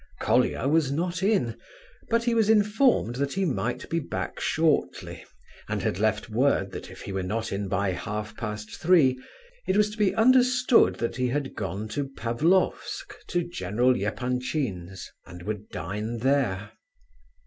[0.19, 1.55] Colia was not in,
[2.09, 5.23] but he was informed that he might be back shortly,
[5.69, 9.15] and had left word that if he were not in by half past three
[9.67, 15.43] it was to be understood that he had gone to Pavlofsk to General Epanchin's, and
[15.43, 16.71] would dine there.